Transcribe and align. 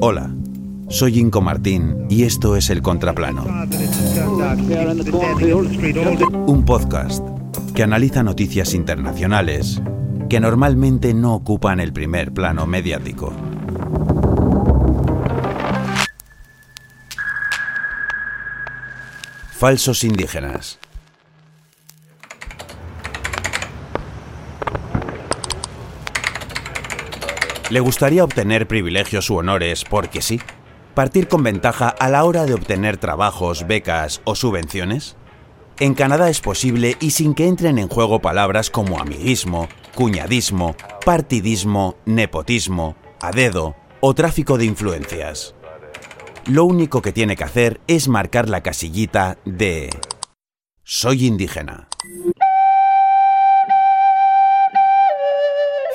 Hola, 0.00 0.30
soy 0.88 1.18
Inco 1.18 1.40
Martín 1.40 2.06
y 2.08 2.22
esto 2.22 2.54
es 2.54 2.70
El 2.70 2.82
Contraplano. 2.82 3.44
Un 6.46 6.64
podcast 6.64 7.26
que 7.74 7.82
analiza 7.82 8.22
noticias 8.22 8.74
internacionales 8.74 9.82
que 10.30 10.38
normalmente 10.38 11.14
no 11.14 11.34
ocupan 11.34 11.80
el 11.80 11.92
primer 11.92 12.32
plano 12.32 12.64
mediático. 12.64 13.32
Falsos 19.50 20.04
indígenas. 20.04 20.78
¿Le 27.70 27.80
gustaría 27.80 28.24
obtener 28.24 28.66
privilegios 28.66 29.28
u 29.28 29.36
honores 29.36 29.84
porque 29.84 30.22
sí? 30.22 30.40
¿Partir 30.94 31.28
con 31.28 31.42
ventaja 31.42 31.88
a 31.90 32.08
la 32.08 32.24
hora 32.24 32.46
de 32.46 32.54
obtener 32.54 32.96
trabajos, 32.96 33.66
becas 33.66 34.22
o 34.24 34.34
subvenciones? 34.34 35.16
En 35.78 35.92
Canadá 35.92 36.30
es 36.30 36.40
posible 36.40 36.96
y 36.98 37.10
sin 37.10 37.34
que 37.34 37.46
entren 37.46 37.78
en 37.78 37.88
juego 37.88 38.20
palabras 38.20 38.70
como 38.70 38.98
amiguismo, 38.98 39.68
cuñadismo, 39.94 40.76
partidismo, 41.04 41.96
nepotismo, 42.06 42.96
a 43.20 43.32
dedo 43.32 43.76
o 44.00 44.14
tráfico 44.14 44.56
de 44.56 44.64
influencias. 44.64 45.54
Lo 46.46 46.64
único 46.64 47.02
que 47.02 47.12
tiene 47.12 47.36
que 47.36 47.44
hacer 47.44 47.82
es 47.86 48.08
marcar 48.08 48.48
la 48.48 48.62
casillita 48.62 49.36
de 49.44 49.90
soy 50.84 51.26
indígena. 51.26 51.86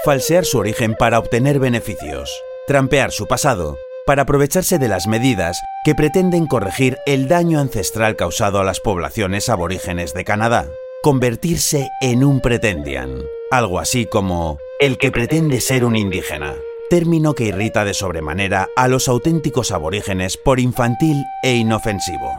Falsear 0.04 0.46
su 0.46 0.58
origen 0.58 0.96
para 0.96 1.18
obtener 1.18 1.60
beneficios, 1.60 2.30
trampear 2.68 3.12
su 3.12 3.26
pasado 3.26 3.78
para 4.06 4.24
aprovecharse 4.24 4.78
de 4.80 4.90
las 4.90 5.08
medidas 5.08 5.62
que 5.86 5.96
pretenden 5.96 6.46
corregir 6.46 6.98
el 7.06 7.30
daño 7.30 7.60
ancestral 7.60 8.18
causado 8.18 8.60
a 8.60 8.66
las 8.66 8.82
poblaciones 8.82 9.48
aborígenes 9.48 10.14
de 10.14 10.26
Canadá, 10.26 10.68
convertirse 11.02 11.90
en 12.02 12.26
un 12.26 12.42
pretendian, 12.42 13.16
algo 13.50 13.80
así 13.80 14.06
como 14.06 14.58
el 14.82 14.98
que 14.98 15.12
pretende 15.12 15.62
ser 15.62 15.86
un 15.86 15.96
indígena, 15.96 16.54
término 16.90 17.34
que 17.34 17.46
irrita 17.46 17.86
de 17.86 17.94
sobremanera 17.94 18.68
a 18.76 18.90
los 18.90 19.08
auténticos 19.08 19.72
aborígenes 19.72 20.36
por 20.36 20.60
infantil 20.60 21.24
e 21.44 21.54
inofensivo 21.56 22.38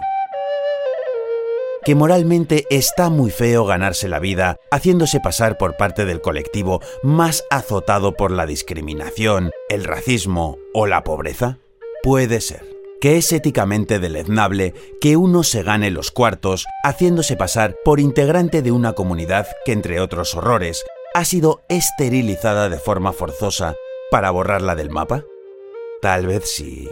que 1.84 1.94
moralmente 1.94 2.64
está 2.70 3.10
muy 3.10 3.30
feo 3.30 3.66
ganarse 3.66 4.08
la 4.08 4.18
vida 4.18 4.56
haciéndose 4.70 5.20
pasar 5.20 5.58
por 5.58 5.76
parte 5.76 6.04
del 6.04 6.20
colectivo 6.20 6.80
más 7.02 7.44
azotado 7.50 8.14
por 8.14 8.30
la 8.30 8.46
discriminación, 8.46 9.50
el 9.68 9.84
racismo 9.84 10.58
o 10.72 10.86
la 10.86 11.04
pobreza? 11.04 11.58
Puede 12.02 12.40
ser. 12.40 12.74
Que 13.00 13.18
es 13.18 13.32
éticamente 13.32 13.98
deleznable 13.98 14.72
que 15.00 15.18
uno 15.18 15.42
se 15.42 15.62
gane 15.62 15.90
los 15.90 16.10
cuartos 16.10 16.66
haciéndose 16.82 17.36
pasar 17.36 17.76
por 17.84 18.00
integrante 18.00 18.62
de 18.62 18.72
una 18.72 18.94
comunidad 18.94 19.46
que, 19.66 19.72
entre 19.72 20.00
otros 20.00 20.34
horrores, 20.34 20.84
ha 21.12 21.26
sido 21.26 21.62
esterilizada 21.68 22.70
de 22.70 22.78
forma 22.78 23.12
forzosa 23.12 23.76
para 24.10 24.30
borrarla 24.30 24.74
del 24.74 24.88
mapa? 24.88 25.24
Tal 26.00 26.26
vez 26.26 26.50
sí. 26.50 26.88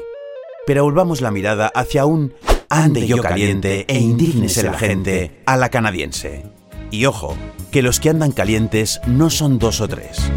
Pero 0.67 0.85
volvamos 0.85 1.23
la 1.23 1.31
mirada 1.31 1.69
hacia 1.75 2.05
un 2.05 2.35
ande 2.73 3.06
yo 3.06 3.19
caliente 3.19 3.84
e 3.87 3.98
indígnese 3.98 4.62
la 4.62 4.73
gente 4.73 5.42
a 5.45 5.56
la 5.56 5.69
canadiense. 5.69 6.47
Y 6.91 7.05
ojo, 7.05 7.37
que 7.70 7.83
los 7.83 8.01
que 8.01 8.09
andan 8.09 8.33
calientes 8.33 9.01
no 9.06 9.29
son 9.29 9.59
dos 9.59 9.81
o 9.81 9.89
tres. 9.89 10.31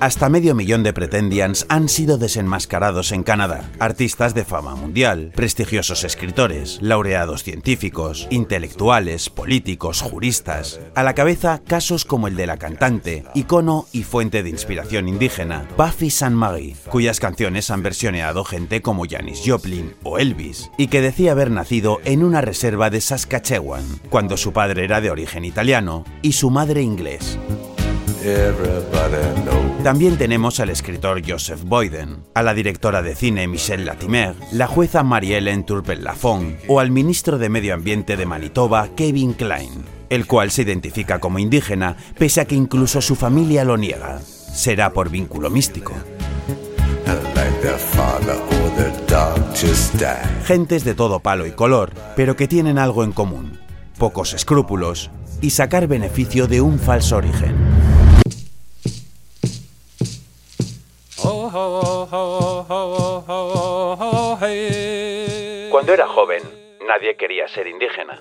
Hasta 0.00 0.28
medio 0.28 0.54
millón 0.54 0.82
de 0.82 0.92
pretendians 0.92 1.64
han 1.68 1.88
sido 1.88 2.18
desenmascarados 2.18 3.12
en 3.12 3.22
Canadá. 3.22 3.70
Artistas 3.78 4.34
de 4.34 4.44
fama 4.44 4.74
mundial, 4.74 5.32
prestigiosos 5.34 6.04
escritores, 6.04 6.78
laureados 6.82 7.44
científicos, 7.44 8.26
intelectuales, 8.30 9.30
políticos, 9.30 10.00
juristas. 10.00 10.80
A 10.94 11.02
la 11.02 11.14
cabeza 11.14 11.60
casos 11.66 12.04
como 12.04 12.28
el 12.28 12.36
de 12.36 12.46
la 12.46 12.56
cantante, 12.56 13.24
icono 13.34 13.86
y 13.92 14.02
fuente 14.02 14.42
de 14.42 14.50
inspiración 14.50 15.08
indígena, 15.08 15.68
Buffy 15.76 16.10
Sainte-Marie, 16.10 16.76
cuyas 16.88 17.20
canciones 17.20 17.70
han 17.70 17.82
versioneado 17.82 18.44
gente 18.44 18.82
como 18.82 19.04
Janis 19.08 19.42
Joplin 19.46 19.94
o 20.02 20.18
Elvis, 20.18 20.70
y 20.76 20.88
que 20.88 21.00
decía 21.00 21.32
haber 21.32 21.50
nacido 21.50 22.00
en 22.04 22.24
una 22.24 22.40
reserva 22.40 22.90
de 22.90 23.00
Saskatchewan, 23.00 23.84
cuando 24.10 24.36
su 24.36 24.52
padre 24.52 24.84
era 24.84 25.00
de 25.00 25.10
origen 25.10 25.44
italiano 25.44 26.04
y 26.22 26.32
su 26.32 26.50
madre 26.50 26.82
inglés. 26.82 27.38
También 29.82 30.16
tenemos 30.16 30.60
al 30.60 30.70
escritor 30.70 31.22
Joseph 31.28 31.64
Boyden, 31.64 32.22
a 32.34 32.42
la 32.42 32.54
directora 32.54 33.02
de 33.02 33.16
cine 33.16 33.48
Michelle 33.48 33.84
Latimer, 33.84 34.34
la 34.52 34.68
jueza 34.68 35.02
Marie-Hélène 35.02 35.64
Turpin-Lafont 35.64 36.54
o 36.68 36.78
al 36.78 36.92
ministro 36.92 37.38
de 37.38 37.48
Medio 37.48 37.74
Ambiente 37.74 38.16
de 38.16 38.24
Manitoba, 38.24 38.90
Kevin 38.94 39.32
Klein, 39.32 39.84
el 40.08 40.26
cual 40.26 40.52
se 40.52 40.62
identifica 40.62 41.18
como 41.18 41.40
indígena 41.40 41.96
pese 42.16 42.40
a 42.40 42.44
que 42.44 42.54
incluso 42.54 43.00
su 43.00 43.16
familia 43.16 43.64
lo 43.64 43.76
niega. 43.76 44.20
Será 44.20 44.92
por 44.92 45.10
vínculo 45.10 45.50
místico. 45.50 45.92
Gentes 50.44 50.84
de 50.84 50.94
todo 50.94 51.20
palo 51.20 51.46
y 51.46 51.52
color, 51.52 51.92
pero 52.14 52.36
que 52.36 52.46
tienen 52.46 52.78
algo 52.78 53.02
en 53.02 53.12
común. 53.12 53.61
Pocos 54.02 54.34
escrúpulos, 54.34 55.12
y 55.40 55.50
sacar 55.50 55.86
beneficio 55.86 56.48
de 56.48 56.60
un 56.60 56.80
falso 56.80 57.18
origen. 57.18 57.54
Cuando 65.70 65.94
era 65.94 66.08
joven, 66.08 66.42
nadie 66.84 67.16
quería 67.16 67.46
ser 67.46 67.68
indígena. 67.68 68.20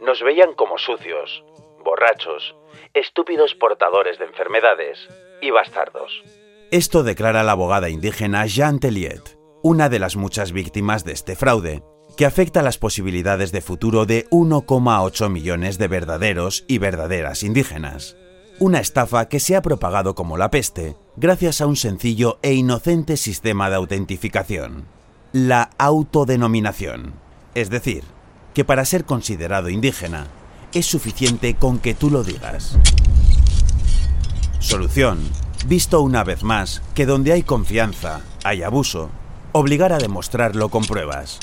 Nos 0.00 0.22
veían 0.22 0.54
como 0.54 0.78
sucios, 0.78 1.44
borrachos, 1.84 2.56
estúpidos 2.94 3.54
portadores 3.54 4.18
de 4.18 4.24
enfermedades 4.24 5.10
y 5.42 5.50
bastardos. 5.50 6.22
Esto 6.70 7.02
declara 7.02 7.42
la 7.42 7.52
abogada 7.52 7.90
indígena 7.90 8.46
Jean 8.46 8.78
Telliet, 8.78 9.36
una 9.62 9.90
de 9.90 9.98
las 9.98 10.16
muchas 10.16 10.52
víctimas 10.52 11.04
de 11.04 11.12
este 11.12 11.36
fraude, 11.36 11.82
que 12.16 12.26
afecta 12.26 12.62
las 12.62 12.78
posibilidades 12.78 13.52
de 13.52 13.60
futuro 13.60 14.06
de 14.06 14.28
1,8 14.30 15.30
millones 15.30 15.78
de 15.78 15.88
verdaderos 15.88 16.64
y 16.68 16.78
verdaderas 16.78 17.42
indígenas. 17.42 18.16
Una 18.58 18.80
estafa 18.80 19.28
que 19.28 19.40
se 19.40 19.56
ha 19.56 19.62
propagado 19.62 20.14
como 20.14 20.36
la 20.36 20.50
peste 20.50 20.96
gracias 21.16 21.60
a 21.60 21.66
un 21.66 21.76
sencillo 21.76 22.38
e 22.42 22.52
inocente 22.54 23.16
sistema 23.16 23.70
de 23.70 23.76
autentificación, 23.76 24.84
la 25.32 25.70
autodenominación. 25.78 27.14
Es 27.54 27.70
decir, 27.70 28.04
que 28.54 28.64
para 28.64 28.84
ser 28.84 29.04
considerado 29.04 29.70
indígena 29.70 30.26
es 30.74 30.86
suficiente 30.86 31.54
con 31.54 31.78
que 31.78 31.94
tú 31.94 32.10
lo 32.10 32.22
digas. 32.24 32.78
Solución, 34.58 35.18
visto 35.66 36.02
una 36.02 36.24
vez 36.24 36.42
más 36.42 36.82
que 36.94 37.06
donde 37.06 37.32
hay 37.32 37.42
confianza, 37.42 38.20
hay 38.44 38.62
abuso, 38.62 39.10
obligar 39.52 39.92
a 39.92 39.98
demostrarlo 39.98 40.68
con 40.68 40.84
pruebas 40.84 41.40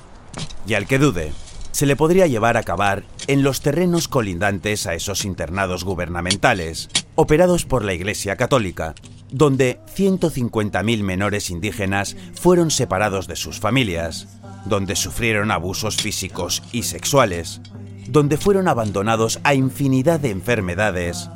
y 0.67 0.73
al 0.73 0.88
que 0.88 1.00
dude, 1.00 1.31
se 1.72 1.85
le 1.85 1.95
podría 1.95 2.28
llevar 2.28 2.57
a 2.57 2.62
acabar 2.62 3.03
en 3.28 3.44
los 3.44 3.62
terrenos 3.62 4.07
colindantes 4.07 4.88
a 4.88 4.95
esos 4.95 5.25
internados 5.25 5.84
gubernamentales, 5.84 6.90
operados 7.16 7.66
por 7.66 7.85
la 7.85 7.94
Iglesia 7.94 8.35
Católica, 8.35 8.95
donde 9.31 9.79
150.000 9.95 11.03
menores 11.03 11.50
indígenas 11.50 12.16
fueron 12.34 12.72
separados 12.72 13.28
de 13.28 13.35
sus 13.35 13.59
familias, 13.59 14.39
donde 14.66 14.95
sufrieron 14.95 15.51
abusos 15.51 15.97
físicos 15.97 16.63
y 16.72 16.84
sexuales, 16.84 17.62
donde 18.07 18.38
fueron 18.38 18.68
abandonados 18.68 19.39
a 19.44 19.53
infinidad 19.53 20.19
de 20.19 20.31
enfermedades 20.31 21.29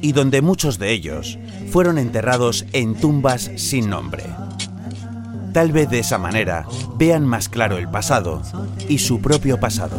y 0.00 0.12
donde 0.12 0.42
muchos 0.42 0.78
de 0.78 0.92
ellos 0.92 1.38
fueron 1.70 1.98
enterrados 1.98 2.64
en 2.72 2.94
tumbas 2.94 3.50
sin 3.56 3.90
nombre. 3.90 4.24
Tal 5.52 5.70
vez 5.70 5.90
de 5.90 5.98
esa 5.98 6.18
manera 6.18 6.66
vean 6.96 7.26
más 7.26 7.48
claro 7.48 7.76
el 7.76 7.88
pasado 7.88 8.42
y 8.88 8.98
su 8.98 9.20
propio 9.20 9.60
pasado. 9.60 9.96